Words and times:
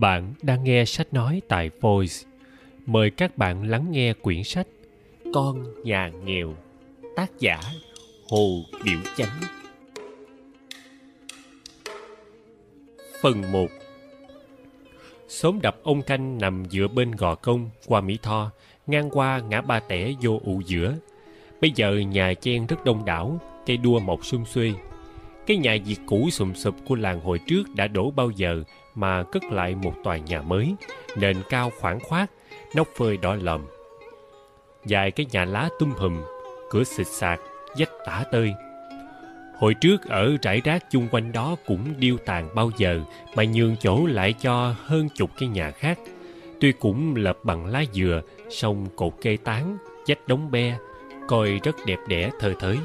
Bạn 0.00 0.34
đang 0.42 0.64
nghe 0.64 0.84
sách 0.84 1.14
nói 1.14 1.42
tại 1.48 1.70
Voice. 1.80 2.14
Mời 2.86 3.10
các 3.10 3.38
bạn 3.38 3.70
lắng 3.70 3.86
nghe 3.90 4.12
quyển 4.12 4.44
sách 4.44 4.66
Con 5.34 5.64
nhà 5.84 6.10
nghèo, 6.24 6.54
tác 7.16 7.30
giả 7.38 7.60
Hồ 8.30 8.62
Biểu 8.84 8.98
Chánh. 9.16 9.40
Phần 13.22 13.52
1 13.52 13.66
Xóm 15.28 15.60
đập 15.62 15.76
ông 15.82 16.02
canh 16.02 16.38
nằm 16.38 16.64
giữa 16.70 16.88
bên 16.88 17.10
gò 17.10 17.34
công 17.34 17.70
qua 17.86 18.00
Mỹ 18.00 18.18
Tho, 18.22 18.50
ngang 18.86 19.10
qua 19.10 19.40
ngã 19.48 19.60
ba 19.60 19.80
tẻ 19.80 20.12
vô 20.22 20.40
ụ 20.44 20.60
giữa. 20.66 20.94
Bây 21.60 21.72
giờ 21.74 21.92
nhà 21.92 22.34
chen 22.34 22.66
rất 22.66 22.84
đông 22.84 23.04
đảo, 23.04 23.40
cây 23.66 23.76
đua 23.76 24.00
mọc 24.00 24.24
xung 24.24 24.44
xuê. 24.44 24.72
Cái 25.46 25.56
nhà 25.56 25.76
diệt 25.84 25.98
cũ 26.06 26.30
sụm 26.30 26.52
sụp 26.52 26.74
của 26.86 26.94
làng 26.94 27.20
hồi 27.20 27.38
trước 27.46 27.74
đã 27.74 27.86
đổ 27.86 28.10
bao 28.10 28.30
giờ 28.30 28.62
mà 28.94 29.22
cất 29.22 29.42
lại 29.44 29.74
một 29.74 29.94
tòa 30.04 30.16
nhà 30.16 30.42
mới, 30.42 30.74
nền 31.16 31.36
cao 31.48 31.72
khoảng 31.80 32.00
khoát, 32.00 32.30
nóc 32.74 32.88
phơi 32.96 33.16
đỏ 33.16 33.36
lòm. 33.40 33.60
Dài 34.86 35.10
cái 35.10 35.26
nhà 35.32 35.44
lá 35.44 35.68
tum 35.78 35.90
hùm, 35.90 36.22
cửa 36.70 36.84
xịt 36.84 37.06
sạc, 37.06 37.40
dách 37.76 37.90
tả 38.06 38.24
tơi. 38.32 38.54
Hồi 39.58 39.74
trước 39.74 40.08
ở 40.08 40.36
rải 40.42 40.60
rác 40.64 40.90
chung 40.90 41.08
quanh 41.10 41.32
đó 41.32 41.56
cũng 41.66 41.94
điêu 41.98 42.16
tàn 42.16 42.48
bao 42.54 42.70
giờ 42.76 43.00
mà 43.34 43.44
nhường 43.44 43.76
chỗ 43.76 44.06
lại 44.06 44.32
cho 44.32 44.74
hơn 44.84 45.08
chục 45.14 45.30
cái 45.38 45.48
nhà 45.48 45.70
khác. 45.70 45.98
Tuy 46.60 46.72
cũng 46.72 47.16
lập 47.16 47.38
bằng 47.42 47.66
lá 47.66 47.84
dừa, 47.92 48.22
song 48.50 48.86
cột 48.96 49.12
cây 49.22 49.36
tán, 49.36 49.76
dách 50.06 50.28
đống 50.28 50.50
be, 50.50 50.78
coi 51.28 51.60
rất 51.62 51.76
đẹp 51.86 51.98
đẽ 52.08 52.30
thơ 52.40 52.54
thới. 52.60 52.78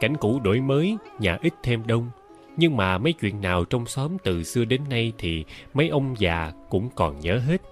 Cảnh 0.00 0.16
cũ 0.16 0.40
đổi 0.44 0.60
mới, 0.60 0.96
nhà 1.18 1.38
ít 1.42 1.54
thêm 1.62 1.82
đông, 1.86 2.10
nhưng 2.56 2.76
mà 2.76 2.98
mấy 2.98 3.12
chuyện 3.12 3.40
nào 3.40 3.64
trong 3.64 3.86
xóm 3.86 4.16
từ 4.24 4.42
xưa 4.42 4.64
đến 4.64 4.80
nay 4.90 5.12
thì 5.18 5.44
mấy 5.74 5.88
ông 5.88 6.14
già 6.18 6.52
cũng 6.68 6.90
còn 6.94 7.20
nhớ 7.20 7.38
hết. 7.38 7.62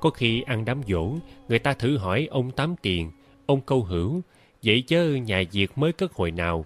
Có 0.00 0.10
khi 0.10 0.42
ăn 0.42 0.64
đám 0.64 0.80
dỗ, 0.88 1.14
người 1.48 1.58
ta 1.58 1.72
thử 1.72 1.96
hỏi 1.96 2.28
ông 2.30 2.50
Tám 2.50 2.74
Tiền, 2.82 3.10
ông 3.46 3.60
Câu 3.60 3.84
Hữu, 3.84 4.22
vậy 4.62 4.84
chớ 4.86 5.04
nhà 5.04 5.42
Việt 5.52 5.78
mới 5.78 5.92
cất 5.92 6.12
hồi 6.12 6.30
nào? 6.30 6.64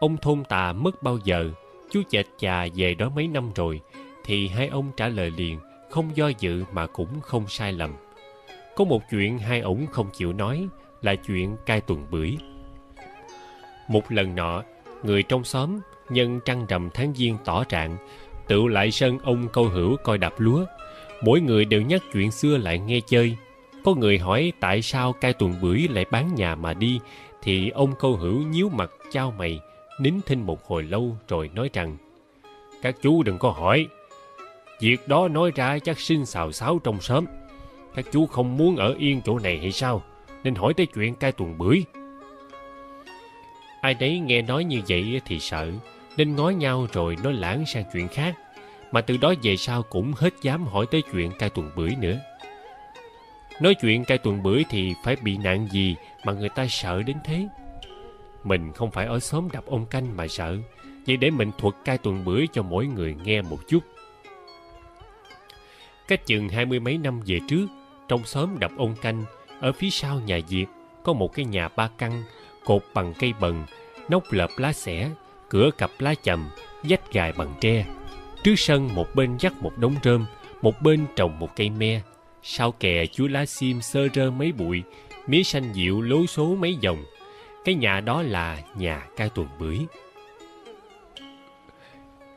Ông 0.00 0.16
Thôn 0.16 0.44
Tà 0.44 0.72
mất 0.72 1.02
bao 1.02 1.18
giờ? 1.24 1.50
Chú 1.90 2.02
chệch 2.08 2.26
chà 2.38 2.66
về 2.74 2.94
đó 2.94 3.10
mấy 3.14 3.28
năm 3.28 3.50
rồi, 3.54 3.80
thì 4.24 4.48
hai 4.48 4.68
ông 4.68 4.90
trả 4.96 5.08
lời 5.08 5.30
liền, 5.36 5.58
không 5.90 6.16
do 6.16 6.28
dự 6.38 6.64
mà 6.72 6.86
cũng 6.86 7.20
không 7.20 7.48
sai 7.48 7.72
lầm. 7.72 7.90
Có 8.76 8.84
một 8.84 9.02
chuyện 9.10 9.38
hai 9.38 9.60
ổng 9.60 9.86
không 9.86 10.10
chịu 10.12 10.32
nói 10.32 10.68
là 11.02 11.14
chuyện 11.14 11.56
cai 11.66 11.80
tuần 11.80 12.06
bưởi. 12.10 12.36
Một 13.88 14.12
lần 14.12 14.34
nọ, 14.34 14.62
người 15.02 15.22
trong 15.22 15.44
xóm 15.44 15.78
nhân 16.08 16.40
trăng 16.44 16.66
rằm 16.68 16.90
tháng 16.94 17.12
giêng 17.14 17.36
tỏ 17.44 17.64
trạng 17.64 17.96
tựu 18.48 18.68
lại 18.68 18.90
sân 18.90 19.18
ông 19.18 19.48
câu 19.52 19.64
hữu 19.64 19.96
coi 19.96 20.18
đạp 20.18 20.34
lúa. 20.38 20.64
Mỗi 21.22 21.40
người 21.40 21.64
đều 21.64 21.82
nhắc 21.82 22.02
chuyện 22.12 22.30
xưa 22.30 22.56
lại 22.56 22.78
nghe 22.78 23.00
chơi. 23.06 23.36
Có 23.84 23.94
người 23.94 24.18
hỏi 24.18 24.52
tại 24.60 24.82
sao 24.82 25.12
cai 25.12 25.32
tuần 25.32 25.54
bưởi 25.62 25.86
lại 25.90 26.04
bán 26.10 26.34
nhà 26.34 26.54
mà 26.54 26.74
đi, 26.74 27.00
thì 27.42 27.70
ông 27.70 27.92
câu 27.98 28.16
hữu 28.16 28.42
nhíu 28.42 28.68
mặt 28.68 28.90
trao 29.12 29.34
mày, 29.38 29.60
nín 30.00 30.14
thinh 30.26 30.46
một 30.46 30.66
hồi 30.66 30.82
lâu 30.82 31.16
rồi 31.28 31.50
nói 31.54 31.70
rằng, 31.72 31.96
các 32.82 32.96
chú 33.02 33.22
đừng 33.22 33.38
có 33.38 33.50
hỏi. 33.50 33.86
Việc 34.80 35.08
đó 35.08 35.28
nói 35.28 35.52
ra 35.54 35.78
chắc 35.78 36.00
sinh 36.00 36.26
xào 36.26 36.52
xáo 36.52 36.80
trong 36.84 37.00
xóm 37.00 37.24
các 37.96 38.04
chú 38.12 38.26
không 38.26 38.56
muốn 38.56 38.76
ở 38.76 38.94
yên 38.98 39.20
chỗ 39.24 39.38
này 39.38 39.58
hay 39.58 39.72
sao? 39.72 40.02
Nên 40.44 40.54
hỏi 40.54 40.74
tới 40.74 40.86
chuyện 40.86 41.14
cai 41.14 41.32
tuần 41.32 41.58
bưởi. 41.58 41.84
Ai 43.80 43.94
nấy 44.00 44.18
nghe 44.18 44.42
nói 44.42 44.64
như 44.64 44.80
vậy 44.88 45.20
thì 45.24 45.38
sợ 45.38 45.72
nên 46.16 46.36
ngó 46.36 46.48
nhau 46.48 46.86
rồi 46.92 47.16
nói 47.22 47.32
lãng 47.32 47.66
sang 47.66 47.84
chuyện 47.92 48.08
khác. 48.08 48.34
Mà 48.92 49.00
từ 49.00 49.16
đó 49.16 49.34
về 49.42 49.56
sau 49.56 49.82
cũng 49.82 50.12
hết 50.16 50.34
dám 50.42 50.66
hỏi 50.66 50.86
tới 50.90 51.02
chuyện 51.12 51.32
cai 51.38 51.50
tuần 51.50 51.70
bưởi 51.76 51.90
nữa. 52.00 52.18
Nói 53.60 53.74
chuyện 53.74 54.04
cai 54.04 54.18
tuần 54.18 54.42
bưởi 54.42 54.64
thì 54.70 54.94
phải 55.04 55.16
bị 55.16 55.36
nạn 55.36 55.68
gì 55.70 55.96
mà 56.24 56.32
người 56.32 56.48
ta 56.48 56.66
sợ 56.66 57.02
đến 57.02 57.16
thế? 57.24 57.48
Mình 58.44 58.72
không 58.72 58.90
phải 58.90 59.06
ở 59.06 59.20
xóm 59.20 59.48
đập 59.52 59.64
ông 59.66 59.86
canh 59.86 60.16
mà 60.16 60.28
sợ, 60.28 60.56
vậy 61.06 61.16
để 61.16 61.30
mình 61.30 61.50
thuật 61.58 61.74
cai 61.84 61.98
tuần 61.98 62.24
bưởi 62.24 62.46
cho 62.52 62.62
mỗi 62.62 62.86
người 62.86 63.16
nghe 63.24 63.42
một 63.42 63.58
chút. 63.68 63.80
Cách 66.08 66.26
chừng 66.26 66.48
hai 66.48 66.64
mươi 66.64 66.80
mấy 66.80 66.98
năm 66.98 67.20
về 67.26 67.40
trước, 67.48 67.66
trong 68.08 68.24
xóm 68.24 68.58
đập 68.58 68.70
ông 68.78 68.94
canh, 69.02 69.24
ở 69.60 69.72
phía 69.72 69.90
sau 69.90 70.20
nhà 70.20 70.40
diệp 70.48 70.68
có 71.02 71.12
một 71.12 71.32
cái 71.34 71.44
nhà 71.44 71.68
ba 71.68 71.88
căn, 71.98 72.22
cột 72.64 72.82
bằng 72.94 73.14
cây 73.18 73.32
bần, 73.40 73.64
nóc 74.08 74.32
lợp 74.32 74.50
lá 74.56 74.72
xẻ 74.72 75.10
cửa 75.48 75.70
cặp 75.78 75.90
lá 75.98 76.14
chầm, 76.22 76.50
vách 76.82 77.12
gài 77.12 77.32
bằng 77.32 77.54
tre. 77.60 77.86
Trước 78.42 78.54
sân 78.56 78.94
một 78.94 79.14
bên 79.14 79.36
dắt 79.38 79.52
một 79.60 79.78
đống 79.78 79.94
rơm, 80.02 80.26
một 80.62 80.82
bên 80.82 81.06
trồng 81.16 81.38
một 81.38 81.56
cây 81.56 81.70
me. 81.70 82.00
Sau 82.42 82.72
kè 82.72 83.06
chuối 83.06 83.28
lá 83.28 83.46
xiêm 83.46 83.80
sơ 83.80 84.08
rơ 84.14 84.30
mấy 84.30 84.52
bụi 84.52 84.82
mía 85.26 85.42
xanh 85.42 85.72
dịu 85.72 86.02
lối 86.02 86.26
số 86.26 86.54
mấy 86.54 86.76
dòng. 86.80 87.04
Cái 87.64 87.74
nhà 87.74 88.00
đó 88.00 88.22
là 88.22 88.58
nhà 88.74 89.06
cai 89.16 89.28
tuần 89.28 89.48
bưởi. 89.58 89.78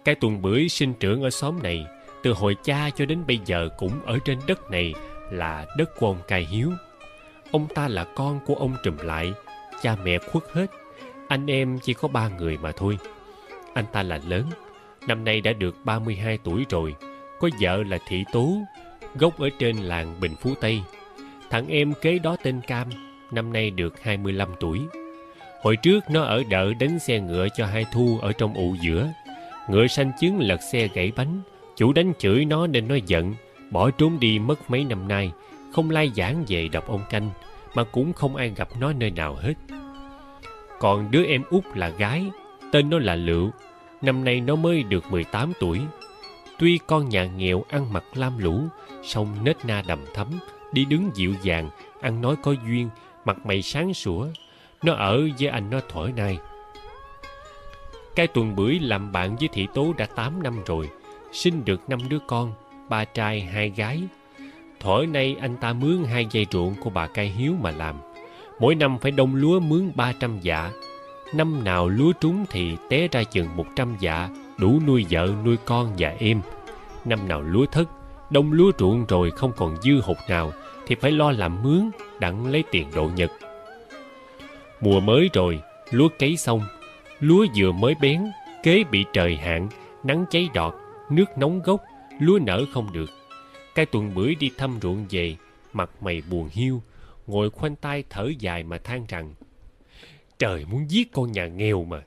Cai 0.05 0.15
tuần 0.15 0.41
bưởi 0.41 0.69
sinh 0.69 0.93
trưởng 0.93 1.23
ở 1.23 1.29
xóm 1.29 1.63
này, 1.63 1.85
từ 2.23 2.33
hồi 2.33 2.55
cha 2.63 2.89
cho 2.95 3.05
đến 3.05 3.23
bây 3.27 3.39
giờ 3.45 3.69
cũng 3.77 4.05
ở 4.05 4.19
trên 4.25 4.39
đất 4.47 4.71
này 4.71 4.93
là 5.31 5.65
đất 5.77 5.99
của 5.99 6.07
ông 6.07 6.17
cai 6.27 6.45
hiếu. 6.45 6.71
Ông 7.51 7.67
ta 7.75 7.87
là 7.87 8.03
con 8.03 8.39
của 8.45 8.55
ông 8.55 8.75
trùm 8.83 8.97
lại, 8.97 9.33
cha 9.81 9.95
mẹ 10.03 10.17
khuất 10.17 10.43
hết 10.53 10.65
anh 11.29 11.45
em 11.47 11.79
chỉ 11.79 11.93
có 11.93 12.07
ba 12.07 12.29
người 12.29 12.57
mà 12.57 12.71
thôi. 12.71 12.97
Anh 13.73 13.85
ta 13.91 14.03
là 14.03 14.19
lớn, 14.27 14.43
năm 15.07 15.23
nay 15.23 15.41
đã 15.41 15.53
được 15.53 15.75
32 15.83 16.37
tuổi 16.43 16.65
rồi, 16.69 16.95
có 17.39 17.49
vợ 17.61 17.83
là 17.83 17.97
Thị 18.07 18.23
Tú, 18.31 18.57
gốc 19.15 19.39
ở 19.39 19.49
trên 19.59 19.77
làng 19.77 20.19
Bình 20.19 20.35
Phú 20.41 20.53
Tây. 20.61 20.81
Thằng 21.49 21.67
em 21.67 21.93
kế 22.01 22.19
đó 22.19 22.37
tên 22.43 22.61
Cam, 22.61 22.87
năm 23.31 23.53
nay 23.53 23.71
được 23.71 24.01
25 24.01 24.49
tuổi. 24.59 24.79
Hồi 25.63 25.75
trước 25.75 26.03
nó 26.09 26.21
ở 26.21 26.43
đợi 26.49 26.73
đánh 26.73 26.99
xe 26.99 27.19
ngựa 27.19 27.47
cho 27.55 27.65
hai 27.65 27.85
thu 27.93 28.19
ở 28.21 28.31
trong 28.31 28.53
ụ 28.53 28.75
giữa. 28.81 29.09
Ngựa 29.69 29.87
sanh 29.87 30.11
chứng 30.19 30.39
lật 30.39 30.59
xe 30.71 30.87
gãy 30.93 31.11
bánh, 31.15 31.41
chủ 31.75 31.93
đánh 31.93 32.13
chửi 32.19 32.45
nó 32.45 32.67
nên 32.67 32.87
nó 32.87 32.95
giận, 32.95 33.33
bỏ 33.71 33.91
trốn 33.91 34.19
đi 34.19 34.39
mất 34.39 34.71
mấy 34.71 34.83
năm 34.83 35.07
nay, 35.07 35.31
không 35.73 35.89
lai 35.89 36.11
giảng 36.15 36.43
về 36.47 36.67
đập 36.67 36.87
ông 36.87 37.03
canh, 37.09 37.29
mà 37.73 37.83
cũng 37.83 38.13
không 38.13 38.35
ai 38.35 38.49
gặp 38.55 38.67
nó 38.79 38.93
nơi 38.93 39.11
nào 39.11 39.35
hết. 39.35 39.53
Còn 40.79 41.11
đứa 41.11 41.25
em 41.25 41.43
út 41.49 41.63
là 41.75 41.89
gái, 41.89 42.25
tên 42.71 42.89
nó 42.89 42.99
là 42.99 43.15
Lựu, 43.15 43.51
năm 44.01 44.23
nay 44.23 44.41
nó 44.41 44.55
mới 44.55 44.83
được 44.83 45.11
18 45.11 45.53
tuổi. 45.59 45.79
Tuy 46.59 46.79
con 46.87 47.09
nhà 47.09 47.25
nghèo 47.25 47.63
ăn 47.69 47.93
mặc 47.93 48.03
lam 48.13 48.37
lũ, 48.37 48.61
song 49.03 49.35
nết 49.43 49.65
na 49.65 49.83
đầm 49.87 49.99
thấm, 50.13 50.27
đi 50.71 50.85
đứng 50.85 51.11
dịu 51.13 51.33
dàng, 51.41 51.69
ăn 52.01 52.21
nói 52.21 52.35
có 52.43 52.51
duyên, 52.51 52.89
mặt 53.25 53.45
mày 53.45 53.61
sáng 53.61 53.93
sủa. 53.93 54.27
Nó 54.83 54.93
ở 54.93 55.27
với 55.39 55.47
anh 55.47 55.69
nó 55.69 55.79
thổi 55.89 56.11
nay. 56.11 56.37
Cái 58.15 58.27
tuần 58.27 58.55
bưởi 58.55 58.79
làm 58.79 59.11
bạn 59.11 59.35
với 59.35 59.49
thị 59.53 59.67
tố 59.73 59.93
đã 59.97 60.05
8 60.05 60.43
năm 60.43 60.63
rồi, 60.65 60.89
sinh 61.31 61.65
được 61.65 61.89
năm 61.89 61.99
đứa 62.09 62.19
con, 62.27 62.53
ba 62.89 63.05
trai 63.05 63.41
hai 63.41 63.69
gái. 63.69 64.03
Thổi 64.79 65.07
nay 65.07 65.35
anh 65.41 65.57
ta 65.57 65.73
mướn 65.73 66.03
hai 66.03 66.27
dây 66.31 66.45
ruộng 66.51 66.75
của 66.75 66.89
bà 66.89 67.07
cai 67.07 67.27
hiếu 67.27 67.55
mà 67.61 67.71
làm 67.71 67.95
mỗi 68.59 68.75
năm 68.75 68.97
phải 69.01 69.11
đông 69.11 69.35
lúa 69.35 69.59
mướn 69.59 69.91
300 69.95 70.39
dạ. 70.41 70.71
Năm 71.33 71.63
nào 71.63 71.89
lúa 71.89 72.11
trúng 72.19 72.45
thì 72.49 72.77
té 72.89 73.07
ra 73.11 73.23
chừng 73.23 73.47
100 73.55 73.95
dạ, 73.99 74.29
đủ 74.57 74.79
nuôi 74.87 75.05
vợ, 75.09 75.33
nuôi 75.45 75.57
con 75.65 75.93
và 75.97 76.15
em. 76.19 76.41
Năm 77.05 77.27
nào 77.27 77.41
lúa 77.41 77.65
thất, 77.65 77.89
đông 78.29 78.51
lúa 78.51 78.71
ruộng 78.79 79.05
rồi 79.05 79.31
không 79.31 79.51
còn 79.57 79.81
dư 79.81 80.01
hụt 80.01 80.17
nào, 80.27 80.51
thì 80.87 80.95
phải 80.95 81.11
lo 81.11 81.31
làm 81.31 81.63
mướn, 81.63 81.89
đặng 82.19 82.47
lấy 82.47 82.63
tiền 82.71 82.87
độ 82.95 83.09
nhật. 83.15 83.31
Mùa 84.81 84.99
mới 84.99 85.29
rồi, 85.33 85.61
lúa 85.91 86.09
cấy 86.19 86.37
xong, 86.37 86.61
lúa 87.19 87.45
vừa 87.55 87.71
mới 87.71 87.95
bén, 88.01 88.23
kế 88.63 88.83
bị 88.91 89.05
trời 89.13 89.35
hạn, 89.35 89.67
nắng 90.03 90.25
cháy 90.29 90.49
đọt, 90.53 90.73
nước 91.09 91.37
nóng 91.37 91.61
gốc, 91.61 91.81
lúa 92.19 92.39
nở 92.39 92.65
không 92.73 92.93
được. 92.93 93.09
Cái 93.75 93.85
tuần 93.85 94.15
bưởi 94.15 94.35
đi 94.35 94.51
thăm 94.57 94.79
ruộng 94.81 95.05
về, 95.09 95.35
mặt 95.73 95.89
mày 96.01 96.21
buồn 96.29 96.49
hiu, 96.51 96.81
ngồi 97.29 97.49
khoanh 97.49 97.75
tay 97.75 98.03
thở 98.09 98.31
dài 98.39 98.63
mà 98.63 98.77
than 98.77 99.05
rằng 99.07 99.33
Trời 100.39 100.65
muốn 100.65 100.91
giết 100.91 101.11
con 101.11 101.31
nhà 101.31 101.47
nghèo 101.47 101.83
mà. 101.83 102.01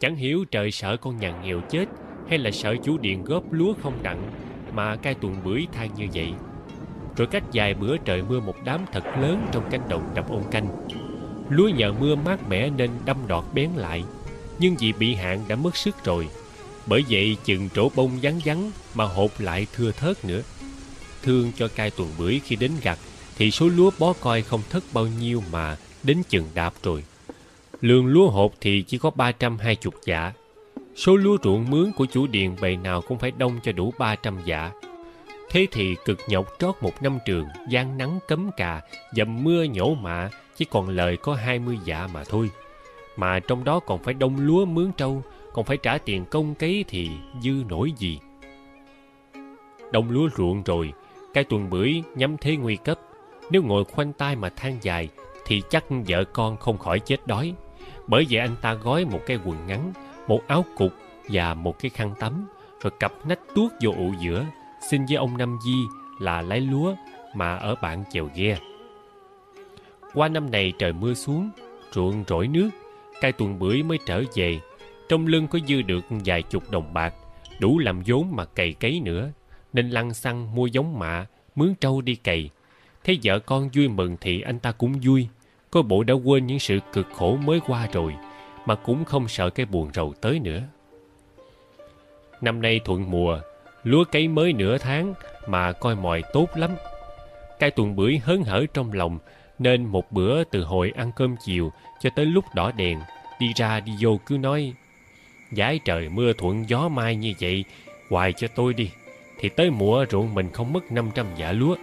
Chẳng 0.00 0.16
hiểu 0.16 0.44
trời 0.50 0.70
sợ 0.70 0.96
con 0.96 1.18
nhà 1.18 1.40
nghèo 1.42 1.60
chết 1.60 1.84
hay 2.28 2.38
là 2.38 2.50
sợ 2.50 2.76
chủ 2.84 2.98
điện 2.98 3.24
góp 3.24 3.52
lúa 3.52 3.74
không 3.82 4.02
đặng 4.02 4.30
mà 4.72 4.96
cai 4.96 5.14
tuần 5.14 5.36
bưởi 5.44 5.66
than 5.72 5.94
như 5.94 6.06
vậy. 6.14 6.32
Rồi 7.16 7.28
cách 7.30 7.42
vài 7.52 7.74
bữa 7.74 7.96
trời 7.96 8.22
mưa 8.22 8.40
một 8.40 8.56
đám 8.64 8.84
thật 8.92 9.04
lớn 9.20 9.46
trong 9.52 9.68
cánh 9.70 9.88
đồng 9.88 10.12
đập 10.14 10.28
ôn 10.28 10.42
canh. 10.50 10.86
Lúa 11.48 11.68
nhờ 11.68 11.92
mưa 11.92 12.14
mát 12.14 12.48
mẻ 12.48 12.70
nên 12.70 12.90
đâm 13.04 13.16
đọt 13.28 13.44
bén 13.54 13.70
lại, 13.70 14.04
nhưng 14.58 14.76
vì 14.76 14.92
bị 14.92 15.14
hạn 15.14 15.40
đã 15.48 15.56
mất 15.56 15.76
sức 15.76 16.04
rồi. 16.04 16.28
Bởi 16.86 17.04
vậy 17.10 17.36
chừng 17.44 17.68
trổ 17.70 17.88
bông 17.94 18.18
vắng 18.22 18.40
vắng 18.44 18.70
mà 18.94 19.04
hột 19.04 19.30
lại 19.38 19.66
thưa 19.74 19.92
thớt 19.92 20.24
nữa. 20.24 20.42
Thương 21.22 21.52
cho 21.56 21.68
cai 21.68 21.90
tuần 21.90 22.08
bưởi 22.18 22.40
khi 22.44 22.56
đến 22.56 22.70
gặt 22.82 22.98
thì 23.36 23.50
số 23.50 23.68
lúa 23.68 23.90
bó 23.98 24.12
coi 24.12 24.42
không 24.42 24.60
thất 24.70 24.84
bao 24.92 25.06
nhiêu 25.06 25.42
mà 25.52 25.76
đến 26.02 26.22
chừng 26.28 26.44
đạp 26.54 26.74
rồi. 26.82 27.04
Lượng 27.80 28.06
lúa 28.06 28.30
hột 28.30 28.54
thì 28.60 28.82
chỉ 28.82 28.98
có 28.98 29.10
ba 29.10 29.32
trăm 29.32 29.58
hai 29.58 29.76
chục 29.76 29.94
dạ. 30.04 30.32
Số 30.96 31.16
lúa 31.16 31.36
ruộng 31.42 31.70
mướn 31.70 31.92
của 31.92 32.06
chủ 32.06 32.26
điện 32.26 32.56
bề 32.60 32.76
nào 32.76 33.02
cũng 33.08 33.18
phải 33.18 33.30
đông 33.30 33.60
cho 33.62 33.72
đủ 33.72 33.92
ba 33.98 34.16
trăm 34.16 34.38
dạ. 34.44 34.70
Thế 35.50 35.66
thì 35.72 35.96
cực 36.04 36.18
nhọc 36.28 36.46
trót 36.58 36.74
một 36.80 37.02
năm 37.02 37.18
trường, 37.26 37.46
gian 37.68 37.98
nắng 37.98 38.18
cấm 38.28 38.50
cà, 38.56 38.80
dầm 39.12 39.44
mưa 39.44 39.64
nhổ 39.64 39.94
mạ, 39.94 40.30
chỉ 40.56 40.64
còn 40.64 40.88
lời 40.88 41.16
có 41.16 41.34
hai 41.34 41.58
mươi 41.58 41.78
dạ 41.84 42.08
mà 42.14 42.24
thôi. 42.24 42.50
Mà 43.16 43.40
trong 43.40 43.64
đó 43.64 43.80
còn 43.80 44.02
phải 44.02 44.14
đông 44.14 44.36
lúa 44.40 44.64
mướn 44.64 44.92
trâu, 44.96 45.22
còn 45.52 45.64
phải 45.64 45.76
trả 45.76 45.98
tiền 45.98 46.24
công 46.24 46.54
cấy 46.54 46.84
thì 46.88 47.10
dư 47.42 47.52
nổi 47.68 47.92
gì. 47.98 48.18
Đông 49.92 50.10
lúa 50.10 50.28
ruộng 50.36 50.62
rồi, 50.62 50.92
cái 51.34 51.44
tuần 51.44 51.70
bưởi 51.70 52.02
nhắm 52.14 52.36
thế 52.40 52.56
nguy 52.56 52.76
cấp. 52.76 53.00
Nếu 53.50 53.62
ngồi 53.62 53.84
khoanh 53.84 54.12
tay 54.12 54.36
mà 54.36 54.48
than 54.48 54.78
dài, 54.82 55.08
thì 55.46 55.62
chắc 55.70 55.84
vợ 56.08 56.24
con 56.24 56.56
không 56.56 56.78
khỏi 56.78 57.00
chết 57.00 57.26
đói. 57.26 57.54
Bởi 58.06 58.26
vậy 58.30 58.40
anh 58.40 58.56
ta 58.62 58.74
gói 58.74 59.04
một 59.04 59.20
cái 59.26 59.38
quần 59.44 59.66
ngắn, 59.66 59.92
một 60.28 60.40
áo 60.46 60.64
cục 60.76 60.92
và 61.28 61.54
một 61.54 61.78
cái 61.78 61.90
khăn 61.90 62.14
tắm, 62.20 62.46
rồi 62.82 62.92
cặp 63.00 63.12
nách 63.26 63.40
tuốt 63.54 63.72
vô 63.82 63.90
ụ 63.96 64.12
giữa, 64.20 64.46
xin 64.90 65.06
với 65.06 65.16
ông 65.16 65.38
Năm 65.38 65.58
Di 65.64 65.76
là 66.20 66.42
lái 66.42 66.60
lúa 66.60 66.94
mà 67.34 67.56
ở 67.56 67.74
bạn 67.74 68.04
chèo 68.12 68.28
ghe. 68.34 68.58
Qua 70.14 70.28
năm 70.28 70.50
này 70.50 70.72
trời 70.78 70.92
mưa 70.92 71.14
xuống, 71.14 71.50
ruộng 71.92 72.24
rỗi 72.26 72.48
nước, 72.48 72.70
cai 73.20 73.32
tuần 73.32 73.58
bưởi 73.58 73.82
mới 73.82 73.98
trở 74.06 74.22
về. 74.34 74.60
Trong 75.08 75.26
lưng 75.26 75.48
có 75.48 75.58
dư 75.68 75.82
được 75.82 76.04
vài 76.08 76.42
chục 76.42 76.70
đồng 76.70 76.94
bạc, 76.94 77.14
đủ 77.58 77.78
làm 77.78 78.02
vốn 78.06 78.36
mà 78.36 78.44
cày 78.44 78.72
cấy 78.72 79.00
nữa, 79.04 79.30
nên 79.72 79.90
lăn 79.90 80.14
xăng 80.14 80.54
mua 80.54 80.66
giống 80.66 80.98
mạ, 80.98 81.26
mướn 81.54 81.74
trâu 81.80 82.00
đi 82.00 82.14
cày. 82.14 82.50
Thấy 83.06 83.18
vợ 83.22 83.38
con 83.38 83.68
vui 83.74 83.88
mừng 83.88 84.16
thì 84.20 84.40
anh 84.40 84.58
ta 84.58 84.72
cũng 84.72 84.94
vui, 85.04 85.28
coi 85.70 85.82
bộ 85.82 86.02
đã 86.02 86.14
quên 86.14 86.46
những 86.46 86.58
sự 86.58 86.78
cực 86.92 87.06
khổ 87.14 87.36
mới 87.36 87.60
qua 87.66 87.88
rồi, 87.92 88.14
mà 88.66 88.74
cũng 88.74 89.04
không 89.04 89.28
sợ 89.28 89.50
cái 89.50 89.66
buồn 89.66 89.90
rầu 89.94 90.14
tới 90.20 90.38
nữa. 90.38 90.62
Năm 92.40 92.62
nay 92.62 92.80
thuận 92.84 93.10
mùa, 93.10 93.40
lúa 93.84 94.04
cấy 94.04 94.28
mới 94.28 94.52
nửa 94.52 94.78
tháng 94.78 95.14
mà 95.46 95.72
coi 95.72 95.96
mòi 95.96 96.22
tốt 96.32 96.48
lắm. 96.56 96.70
Cai 97.58 97.70
tuần 97.70 97.96
bưởi 97.96 98.20
hớn 98.24 98.42
hở 98.42 98.66
trong 98.74 98.92
lòng, 98.92 99.18
nên 99.58 99.84
một 99.84 100.12
bữa 100.12 100.44
từ 100.44 100.64
hồi 100.64 100.92
ăn 100.96 101.10
cơm 101.16 101.36
chiều 101.44 101.72
cho 102.00 102.10
tới 102.16 102.26
lúc 102.26 102.44
đỏ 102.54 102.72
đèn, 102.72 102.98
đi 103.40 103.52
ra 103.56 103.80
đi 103.80 103.92
vô 104.00 104.20
cứ 104.26 104.38
nói 104.38 104.72
Giải 105.52 105.80
trời 105.84 106.08
mưa 106.08 106.32
thuận 106.32 106.68
gió 106.68 106.88
mai 106.88 107.16
như 107.16 107.32
vậy, 107.40 107.64
hoài 108.10 108.32
cho 108.32 108.48
tôi 108.48 108.74
đi, 108.74 108.90
thì 109.40 109.48
tới 109.48 109.70
mùa 109.70 110.06
ruộng 110.10 110.34
mình 110.34 110.50
không 110.52 110.72
mất 110.72 110.92
500 110.92 111.26
dạ 111.36 111.52
lúa. 111.52 111.76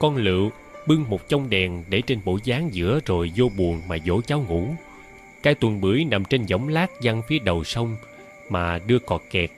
Con 0.00 0.16
lựu 0.16 0.50
bưng 0.86 1.04
một 1.08 1.28
chông 1.28 1.50
đèn 1.50 1.84
để 1.88 2.02
trên 2.06 2.20
bộ 2.24 2.38
dáng 2.44 2.68
giữa 2.72 3.00
rồi 3.06 3.32
vô 3.36 3.48
buồn 3.56 3.82
mà 3.88 3.96
dỗ 4.06 4.20
cháu 4.20 4.44
ngủ. 4.48 4.64
Cái 5.42 5.54
tuần 5.54 5.80
bưởi 5.80 6.04
nằm 6.04 6.24
trên 6.24 6.46
võng 6.46 6.68
lát 6.68 6.86
văng 7.02 7.22
phía 7.28 7.38
đầu 7.38 7.64
sông 7.64 7.96
mà 8.48 8.78
đưa 8.86 8.98
cọt 8.98 9.22
kẹt. 9.30 9.50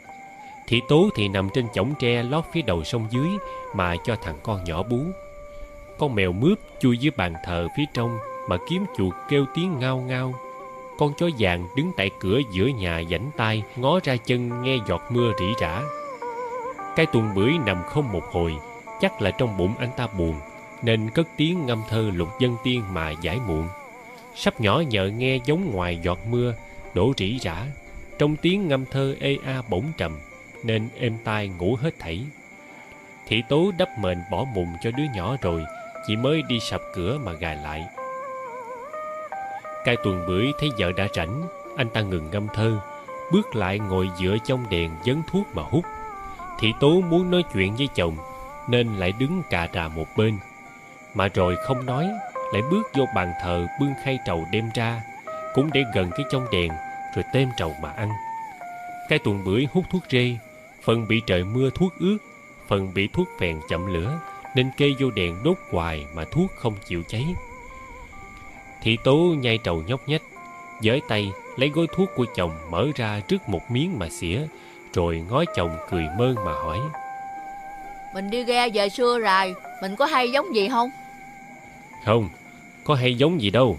Thị 0.66 0.80
tố 0.88 1.10
thì 1.16 1.28
nằm 1.28 1.48
trên 1.54 1.66
chõng 1.74 1.94
tre 1.98 2.22
lót 2.22 2.44
phía 2.52 2.62
đầu 2.62 2.84
sông 2.84 3.06
dưới 3.10 3.28
mà 3.74 3.96
cho 4.04 4.16
thằng 4.16 4.38
con 4.42 4.64
nhỏ 4.64 4.82
bú. 4.82 4.98
Con 5.98 6.14
mèo 6.14 6.32
mướp 6.32 6.58
chui 6.80 6.98
dưới 6.98 7.12
bàn 7.16 7.34
thờ 7.44 7.68
phía 7.76 7.84
trong 7.94 8.18
mà 8.48 8.56
kiếm 8.68 8.84
chuột 8.96 9.14
kêu 9.28 9.44
tiếng 9.54 9.78
ngao 9.78 9.98
ngao. 9.98 10.34
Con 10.98 11.12
chó 11.18 11.28
vàng 11.38 11.66
đứng 11.76 11.92
tại 11.96 12.10
cửa 12.20 12.40
giữa 12.52 12.66
nhà 12.66 13.02
dãnh 13.10 13.30
tay 13.36 13.62
ngó 13.76 14.00
ra 14.04 14.16
chân 14.16 14.62
nghe 14.62 14.76
giọt 14.88 15.02
mưa 15.10 15.32
rỉ 15.38 15.46
rả. 15.60 15.82
Cái 16.96 17.06
tuần 17.06 17.34
bưởi 17.34 17.52
nằm 17.66 17.82
không 17.86 18.12
một 18.12 18.24
hồi, 18.32 18.56
chắc 19.02 19.22
là 19.22 19.30
trong 19.30 19.56
bụng 19.56 19.74
anh 19.78 19.90
ta 19.96 20.06
buồn 20.18 20.34
nên 20.82 21.10
cất 21.10 21.28
tiếng 21.36 21.66
ngâm 21.66 21.82
thơ 21.88 22.10
lục 22.14 22.28
dân 22.40 22.56
tiên 22.64 22.82
mà 22.92 23.10
giải 23.10 23.38
muộn. 23.46 23.68
Sắp 24.34 24.60
nhỏ 24.60 24.82
nhợ 24.88 25.06
nghe 25.06 25.38
giống 25.44 25.70
ngoài 25.72 25.98
giọt 26.02 26.18
mưa, 26.30 26.54
đổ 26.94 27.12
rỉ 27.16 27.38
rả, 27.38 27.64
trong 28.18 28.36
tiếng 28.36 28.68
ngâm 28.68 28.84
thơ 28.86 29.14
ê 29.20 29.38
a 29.44 29.62
bỗng 29.68 29.92
trầm, 29.96 30.18
nên 30.64 30.88
êm 30.98 31.16
tai 31.24 31.48
ngủ 31.48 31.76
hết 31.80 31.98
thảy. 31.98 32.20
Thị 33.26 33.42
tố 33.48 33.72
đắp 33.78 33.88
mền 33.98 34.18
bỏ 34.30 34.44
mùng 34.54 34.68
cho 34.82 34.90
đứa 34.90 35.04
nhỏ 35.14 35.36
rồi, 35.42 35.62
chỉ 36.06 36.16
mới 36.16 36.42
đi 36.48 36.60
sập 36.60 36.80
cửa 36.94 37.18
mà 37.24 37.32
gài 37.32 37.56
lại. 37.56 37.84
Cai 39.84 39.96
tuần 40.04 40.24
bưởi 40.28 40.46
thấy 40.60 40.70
vợ 40.78 40.92
đã 40.96 41.08
rảnh, 41.14 41.42
anh 41.76 41.88
ta 41.90 42.00
ngừng 42.00 42.30
ngâm 42.30 42.48
thơ, 42.54 42.80
bước 43.32 43.56
lại 43.56 43.78
ngồi 43.78 44.10
dựa 44.20 44.36
trong 44.44 44.70
đèn 44.70 44.90
dấn 45.06 45.22
thuốc 45.26 45.46
mà 45.54 45.62
hút. 45.62 45.84
Thị 46.58 46.72
tố 46.80 47.00
muốn 47.00 47.30
nói 47.30 47.44
chuyện 47.52 47.76
với 47.76 47.88
chồng, 47.94 48.16
nên 48.68 48.96
lại 48.96 49.12
đứng 49.18 49.42
cà 49.50 49.66
trà 49.66 49.88
một 49.88 50.06
bên, 50.16 50.38
mà 51.14 51.28
rồi 51.34 51.56
không 51.56 51.86
nói 51.86 52.08
lại 52.52 52.62
bước 52.70 52.82
vô 52.94 53.04
bàn 53.14 53.32
thờ 53.42 53.66
bưng 53.80 53.92
khay 54.04 54.18
trầu 54.26 54.44
đem 54.52 54.70
ra 54.74 55.02
cũng 55.54 55.70
để 55.72 55.84
gần 55.94 56.10
cái 56.16 56.26
trong 56.30 56.46
đèn 56.52 56.72
rồi 57.14 57.24
tem 57.32 57.48
trầu 57.56 57.74
mà 57.82 57.90
ăn. 57.90 58.08
Cái 59.08 59.18
tuần 59.18 59.44
bưởi 59.44 59.66
hút 59.72 59.84
thuốc 59.90 60.02
rê 60.10 60.36
phần 60.82 61.08
bị 61.08 61.20
trời 61.26 61.44
mưa 61.44 61.70
thuốc 61.74 61.92
ướt 61.98 62.18
phần 62.68 62.94
bị 62.94 63.08
thuốc 63.12 63.28
phèn 63.38 63.60
chậm 63.68 63.86
lửa 63.86 64.20
nên 64.54 64.70
kê 64.76 64.90
vô 64.98 65.10
đèn 65.10 65.42
đốt 65.44 65.56
hoài 65.70 66.06
mà 66.14 66.24
thuốc 66.24 66.50
không 66.56 66.74
chịu 66.84 67.02
cháy. 67.08 67.24
Thị 68.82 68.98
tố 69.04 69.34
nhai 69.38 69.58
trầu 69.58 69.82
nhóc 69.86 70.08
nhách 70.08 70.22
với 70.82 71.00
tay 71.08 71.32
lấy 71.56 71.68
gói 71.68 71.86
thuốc 71.94 72.10
của 72.16 72.26
chồng 72.34 72.50
mở 72.70 72.86
ra 72.96 73.20
trước 73.20 73.48
một 73.48 73.70
miếng 73.70 73.98
mà 73.98 74.08
xỉa 74.08 74.40
rồi 74.94 75.24
ngó 75.30 75.44
chồng 75.54 75.76
cười 75.90 76.06
mơn 76.18 76.34
mà 76.34 76.52
hỏi 76.52 76.78
mình 78.14 78.30
đi 78.30 78.44
ghe 78.44 78.68
về 78.74 78.88
xưa 78.88 79.18
rồi 79.18 79.54
mình 79.82 79.96
có 79.96 80.06
hay 80.06 80.30
giống 80.30 80.54
gì 80.54 80.68
không 80.68 80.90
không, 82.04 82.28
có 82.84 82.94
hay 82.94 83.14
giống 83.14 83.40
gì 83.40 83.50
đâu. 83.50 83.78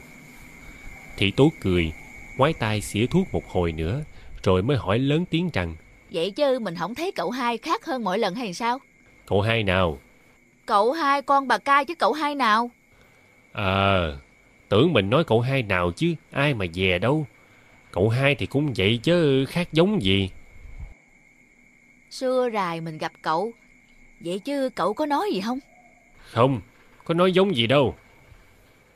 Thị 1.17 1.31
Tố 1.31 1.51
cười, 1.61 1.91
ngoái 2.37 2.53
tay 2.53 2.81
xỉa 2.81 3.05
thuốc 3.05 3.33
một 3.33 3.49
hồi 3.49 3.71
nữa, 3.71 4.03
rồi 4.43 4.63
mới 4.63 4.77
hỏi 4.77 4.99
lớn 4.99 5.25
tiếng 5.29 5.49
rằng 5.53 5.75
Vậy 6.11 6.31
chứ 6.31 6.59
mình 6.59 6.75
không 6.75 6.95
thấy 6.95 7.11
cậu 7.11 7.31
hai 7.31 7.57
khác 7.57 7.85
hơn 7.85 8.03
mỗi 8.03 8.19
lần 8.19 8.35
hay 8.35 8.53
sao? 8.53 8.79
Cậu 9.25 9.41
hai 9.41 9.63
nào? 9.63 9.99
Cậu 10.65 10.91
hai 10.91 11.21
con 11.21 11.47
bà 11.47 11.57
cai 11.57 11.85
chứ 11.85 11.95
cậu 11.95 12.13
hai 12.13 12.35
nào? 12.35 12.71
À, 13.53 14.07
tưởng 14.69 14.93
mình 14.93 15.09
nói 15.09 15.23
cậu 15.23 15.41
hai 15.41 15.63
nào 15.63 15.91
chứ, 15.91 16.13
ai 16.31 16.53
mà 16.53 16.65
dè 16.73 16.99
đâu. 16.99 17.25
Cậu 17.91 18.09
hai 18.09 18.35
thì 18.35 18.45
cũng 18.45 18.73
vậy 18.77 18.99
chứ 19.03 19.45
khác 19.45 19.69
giống 19.73 20.01
gì. 20.03 20.29
Xưa 22.09 22.49
rài 22.53 22.81
mình 22.81 22.97
gặp 22.97 23.11
cậu, 23.21 23.53
vậy 24.23 24.39
chứ 24.39 24.69
cậu 24.75 24.93
có 24.93 25.05
nói 25.05 25.29
gì 25.33 25.41
không? 25.41 25.59
Không, 26.17 26.61
có 27.03 27.13
nói 27.13 27.31
giống 27.31 27.55
gì 27.55 27.67
đâu. 27.67 27.95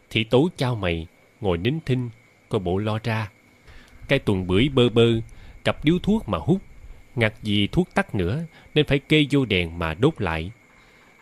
Thị 0.10 0.24
tố 0.24 0.50
trao 0.58 0.76
mày, 0.76 1.08
ngồi 1.42 1.58
nín 1.58 1.80
thinh, 1.86 2.10
coi 2.50 2.60
bộ 2.60 2.78
lo 2.78 3.00
ra. 3.04 3.30
Cái 4.08 4.20
tuần 4.20 4.48
bưởi 4.48 4.70
bơ 4.70 4.90
bơ, 4.90 5.08
cặp 5.64 5.86
điếu 5.86 6.00
thuốc 6.04 6.30
mà 6.30 6.38
hút. 6.38 6.62
Ngặt 7.16 7.34
gì 7.44 7.68
thuốc 7.68 7.94
tắt 7.94 8.16
nữa, 8.16 8.44
nên 8.76 8.86
phải 8.86 9.00
kê 9.00 9.26
vô 9.32 9.46
đèn 9.46 9.80
mà 9.80 9.94
đốt 9.94 10.22
lại. 10.22 10.52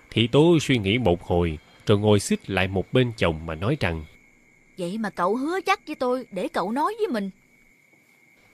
Thị 0.10 0.28
tố 0.28 0.60
suy 0.62 0.78
nghĩ 0.78 0.98
một 0.98 1.24
hồi, 1.24 1.58
rồi 1.86 2.00
ngồi 2.00 2.20
xích 2.20 2.50
lại 2.50 2.68
một 2.68 2.94
bên 2.94 3.12
chồng 3.18 3.46
mà 3.46 3.56
nói 3.56 3.78
rằng 3.80 4.04
Vậy 4.78 4.98
mà 4.98 5.10
cậu 5.10 5.36
hứa 5.36 5.60
chắc 5.66 5.80
với 5.88 5.96
tôi 5.96 6.26
để 6.32 6.48
cậu 6.48 6.72
nói 6.72 6.96
với 7.00 7.08
mình. 7.08 7.30